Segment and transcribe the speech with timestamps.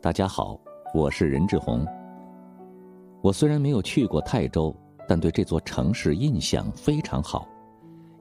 [0.00, 0.56] 大家好，
[0.94, 1.84] 我是任志宏。
[3.20, 4.72] 我虽然没有去过泰州，
[5.08, 7.48] 但对这座城市印象非常好，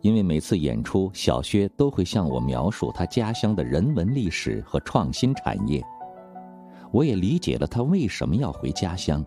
[0.00, 5.84] 因为每次演出，小薛都会向我描述他家乡的人文历史和创新产业。
[6.92, 9.22] 我也理解了他为什么要回家乡。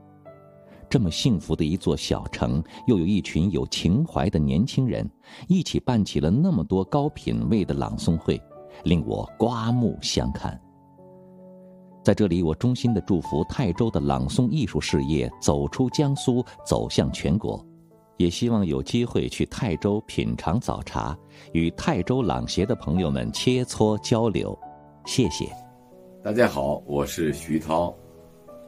[0.90, 5.08] 这么幸福的一座小城，又有一群有情怀的年轻人，
[5.48, 8.42] 一起办起了那么多高品位的朗诵会，
[8.86, 10.60] 令我刮目相看。
[12.10, 17.64] 在这里，我衷心的祝福泰州的朗诵艺术事业走出江苏，走向全国。
[18.18, 21.16] 也希望有机会去泰州品尝早茶，
[21.54, 24.58] 与泰州朗协的朋友们切磋交流。
[25.06, 25.48] 谢谢。
[26.24, 27.96] 大家好，我是徐涛。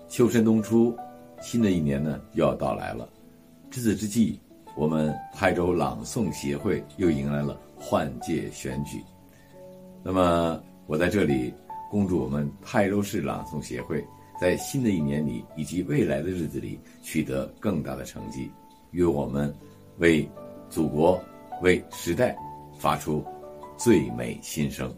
[0.07, 0.95] 秋深冬初。
[1.41, 3.09] 新的一年呢又要到来了，
[3.71, 4.39] 值此之际，
[4.77, 9.03] 我们泰州朗诵协会又迎来了换届选举。
[10.03, 11.51] 那么我在这里
[11.91, 14.01] 恭祝我们泰州市朗诵协会
[14.39, 18.49] 在新的一年里以及未来的日子里取得更大的成绩，
[18.91, 19.53] 愿我们
[19.97, 20.25] 为
[20.69, 21.21] 祖国、
[21.61, 22.33] 为时代
[22.79, 23.21] 发出
[23.77, 24.89] 最美心声。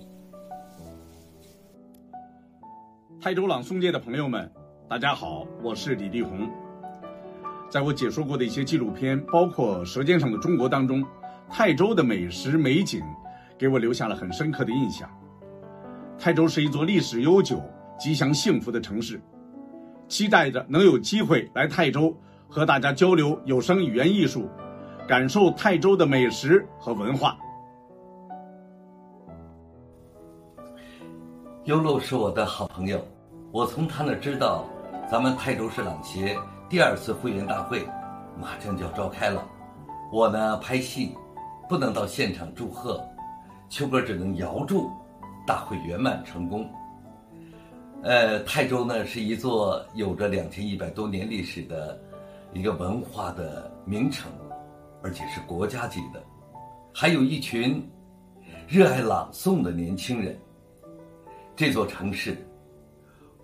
[3.20, 4.48] 泰州朗诵界的朋友们。
[4.88, 6.48] 大家好，我是李立红。
[7.72, 11.04] 在我解说过的一些纪录片，包括《舌尖上的中国》当中，
[11.50, 13.02] 泰州的美食美景
[13.58, 15.10] 给我留下了很深刻的印象。
[16.18, 17.62] 泰州是一座历史悠久、
[18.00, 19.22] 吉祥幸福的城市，
[20.08, 22.16] 期待着能有机会来泰州
[22.48, 24.50] 和大家交流有声语言艺术，
[25.08, 27.38] 感受泰州的美食和文化。
[31.66, 33.06] 优露是我的好朋友，
[33.52, 34.66] 我从他那知道。
[35.12, 36.36] 咱们泰州市朗协
[36.70, 37.86] 第二次会员大会
[38.40, 39.46] 马上就要召开了，
[40.12, 41.14] 我呢拍戏
[41.70, 43.06] 不能到现场祝贺，
[43.70, 44.90] 秋哥只能遥祝
[45.46, 46.70] 大会圆满成功。
[48.02, 52.00] 呃，泰州呢是一座有着两千一百多年历史的
[52.54, 54.32] 一个文化的名城，
[55.02, 56.24] 而且是国家级的，
[56.94, 57.82] 还有一群
[58.68, 60.38] 热爱朗诵的年轻人。
[61.56, 62.38] 这座城市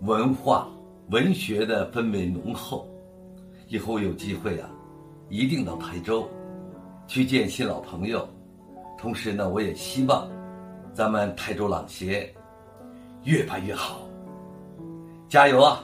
[0.00, 0.68] 文化。
[1.10, 2.88] 文学的氛围浓厚，
[3.66, 4.70] 以后有机会啊，
[5.28, 6.30] 一定到台州
[7.08, 8.28] 去见新老朋友。
[8.96, 10.30] 同时呢，我也希望
[11.00, 12.30] 咱们泰州朗协
[13.24, 14.02] 越办越好，
[15.30, 15.82] 加油啊！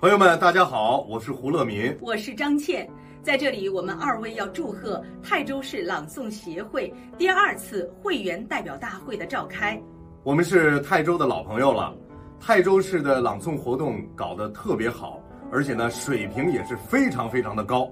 [0.00, 2.90] 朋友们，大家好，我是胡乐民，我是张倩，
[3.22, 9.80] 在这里我们二位要祝贺泰州市朗诵协会第二次会员代表大会的召开。
[10.24, 11.94] 我们是泰州的老朋友了。
[12.40, 15.22] 泰州市的朗诵活动搞得特别好，
[15.52, 17.88] 而且呢，水平也是非常非常的高。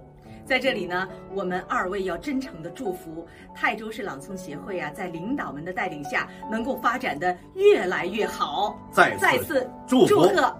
[0.46, 8.78] 在这里呢，我们二位要真诚的祝福泰州市朗诵协会啊，在领导们的带领下，能够发展的越来越好。
[8.92, 10.56] 再再次祝祝贺！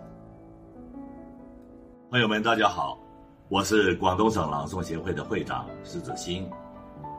[2.11, 2.99] 朋友们，大家好，
[3.49, 6.51] 我是广东省朗诵协会的会长石子新。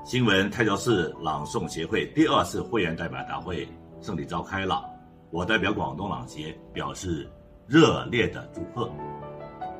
[0.04, 3.66] 新闻泰州市朗诵协会第二次会员代表大会
[4.02, 4.84] 胜利召开了。
[5.32, 7.30] 我代表广东朗协表示
[7.66, 8.92] 热烈的祝贺。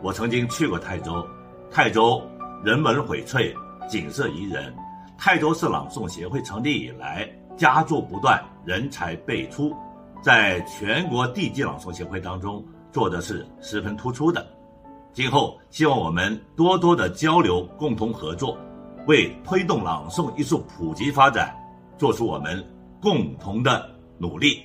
[0.02, 1.26] 我曾经去过泰州，
[1.70, 2.22] 泰州
[2.64, 3.54] 人文荟萃，
[3.88, 4.74] 景色宜人。
[5.16, 9.76] 泰州市朗诵协会成立以来，佳作不断，人才辈出，
[10.24, 14.46] 在全国地级朗诵协会当中做的是十分突出的。
[15.14, 18.58] 今后希望我们多多的交流，共同合作，
[19.06, 21.56] 为推动朗诵艺术普及发展，
[21.96, 22.64] 做出我们
[23.00, 23.88] 共同的
[24.18, 24.64] 努力。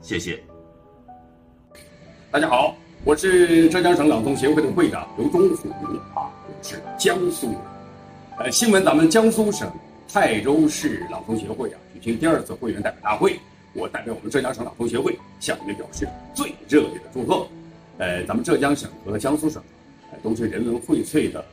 [0.00, 0.42] 谢谢。
[2.30, 2.74] 大家好，
[3.04, 5.68] 我是浙江省朗诵协会的会长刘忠虎
[6.14, 6.30] 啊，
[6.62, 7.56] 是江苏人。
[8.38, 9.70] 呃，新闻咱们江苏省
[10.12, 13.38] 泰州市朗诵协会啊举行第二次会员代表大会，
[13.74, 17.46] 我代表我们浙江省朗诵协会向你们表示最热烈的祝贺。
[17.98, 19.62] 呃，咱们浙江省和江苏省，
[20.22, 21.44] 都是人文荟萃的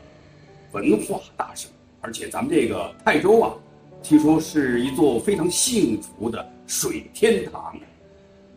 [0.72, 3.54] 文化大省，而且咱们这个泰州啊，
[4.04, 7.76] 听说是一座非常幸福的水天堂。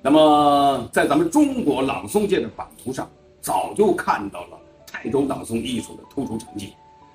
[0.02, 3.10] 那么，在咱们中国朗诵界的版图上，
[3.40, 4.57] 早就看到了
[4.90, 6.72] 泰州朗诵艺术的突出成绩。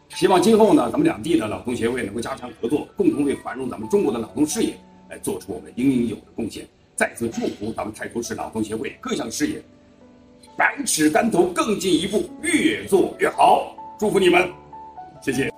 [0.09, 4.77] 希望今后呢，咱们两地的朗诵协会能够加强合作，共同为繁荣咱们中国的朗诵事业
[5.09, 6.65] 来做出我们应有的贡献。
[6.95, 9.59] 再次祝福咱们泰州市朗诵协会各项事业
[10.55, 13.75] 百尺竿头更进一步，越做越好。
[13.97, 14.47] 祝福你们，
[15.19, 15.51] 谢谢。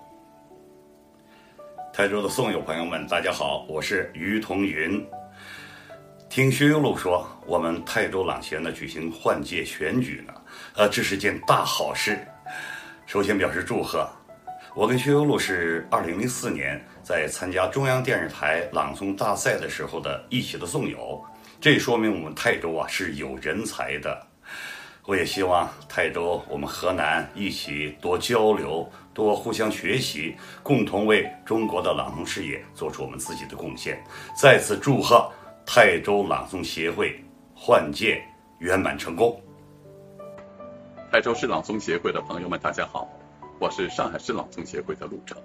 [1.91, 5.06] 泰州的宋友朋友们，大家好，我是于同云。
[6.30, 10.33] 听薛优路说，我们泰州朗协呢举行换届选举呢，
[10.75, 12.19] 呃，这是件大好事。
[13.06, 14.10] 首先表示祝贺。
[14.74, 21.24] 我跟薛优路是二零零四年在参加中央电视台朗诵大赛的时候的一起的诵友，
[21.62, 24.27] 这说明我们泰州啊是有人才的。
[25.06, 34.04] 我也希望泰州我们河南一起多交流，多互相学习，共同为中国的朗诵事业做出我们自己的贡献。
[34.36, 35.31] 再次祝贺
[35.65, 37.19] 泰州朗诵协会
[37.56, 38.23] 换届
[38.59, 39.41] 圆满成功。
[41.12, 43.09] 泰州市朗诵协会的朋友们，大家好，
[43.59, 45.38] 我是上海市朗诵协会的陆成。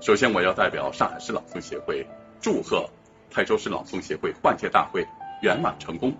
[0.00, 2.04] 首先，我要代表上海市朗诵协会
[2.40, 2.84] 祝贺
[3.30, 5.06] 泰州市朗诵协会换届大会
[5.40, 6.12] 圆满成功。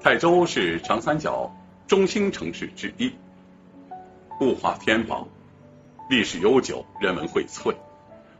[0.00, 1.50] 泰州是长三角
[1.88, 3.10] 中心城市之一，
[4.40, 5.26] 物化天宝，
[6.10, 7.74] 历史悠久，人文荟萃。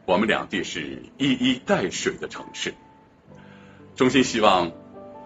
[0.06, 2.74] 我们两地是一衣带水的城市。
[3.96, 4.72] 衷心希望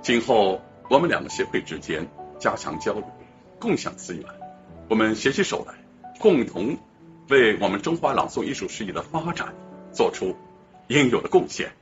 [0.03, 2.07] 今后我们两个协会之间
[2.39, 3.05] 加强交流，
[3.59, 4.25] 共享资源，
[4.89, 5.75] 我们携起手来，
[6.19, 6.77] 共同。
[7.31, 9.55] 为我们中华朗诵艺术事业的发展
[9.93, 10.35] 做出
[10.87, 11.73] 应有的贡献。